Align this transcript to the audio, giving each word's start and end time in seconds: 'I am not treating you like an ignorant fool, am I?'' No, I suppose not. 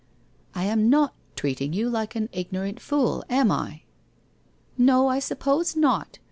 'I 0.55 0.63
am 0.65 0.89
not 0.89 1.13
treating 1.35 1.73
you 1.73 1.87
like 1.87 2.15
an 2.15 2.27
ignorant 2.31 2.79
fool, 2.81 3.23
am 3.29 3.51
I?'' 3.51 3.83
No, 4.75 5.07
I 5.09 5.19
suppose 5.19 5.75
not. 5.75 6.17